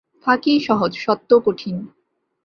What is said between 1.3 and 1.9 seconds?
কঠিন।